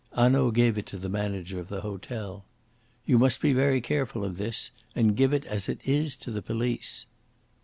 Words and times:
Hanaud 0.15 0.49
gave 0.55 0.79
it 0.79 0.87
to 0.87 0.97
the 0.97 1.09
manager 1.09 1.59
of 1.59 1.67
the 1.69 1.81
hotel. 1.81 2.43
"You 3.05 3.19
must 3.19 3.39
be 3.39 3.53
very 3.53 3.79
careful 3.81 4.25
of 4.25 4.37
this, 4.37 4.71
and 4.95 5.15
give 5.15 5.31
it 5.31 5.45
as 5.45 5.69
it 5.69 5.79
is 5.87 6.15
to 6.25 6.31
the 6.31 6.41
police." 6.41 7.05